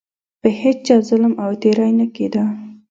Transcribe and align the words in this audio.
په 0.41 0.49
هیچا 0.61 0.95
ظلم 1.07 1.33
او 1.43 1.51
تیری 1.61 1.91
نه 1.99 2.07
کېده. 2.15 2.43